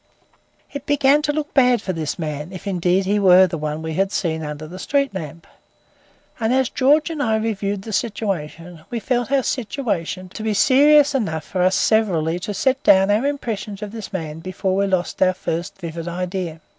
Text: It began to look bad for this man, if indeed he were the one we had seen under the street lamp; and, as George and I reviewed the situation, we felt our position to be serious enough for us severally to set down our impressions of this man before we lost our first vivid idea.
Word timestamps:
It 0.73 0.87
began 0.87 1.21
to 1.21 1.31
look 1.31 1.53
bad 1.53 1.79
for 1.79 1.93
this 1.93 2.17
man, 2.17 2.51
if 2.51 2.65
indeed 2.65 3.05
he 3.05 3.19
were 3.19 3.45
the 3.45 3.55
one 3.59 3.83
we 3.83 3.93
had 3.93 4.11
seen 4.11 4.41
under 4.41 4.65
the 4.65 4.79
street 4.79 5.13
lamp; 5.13 5.45
and, 6.39 6.51
as 6.51 6.69
George 6.69 7.11
and 7.11 7.21
I 7.21 7.37
reviewed 7.37 7.83
the 7.83 7.93
situation, 7.93 8.81
we 8.89 8.99
felt 8.99 9.31
our 9.31 9.43
position 9.43 10.27
to 10.29 10.41
be 10.41 10.55
serious 10.55 11.13
enough 11.13 11.43
for 11.43 11.61
us 11.61 11.75
severally 11.75 12.39
to 12.39 12.53
set 12.55 12.81
down 12.81 13.11
our 13.11 13.27
impressions 13.27 13.83
of 13.83 13.91
this 13.91 14.11
man 14.11 14.39
before 14.39 14.75
we 14.75 14.87
lost 14.87 15.21
our 15.21 15.35
first 15.35 15.77
vivid 15.79 16.07
idea. 16.07 16.61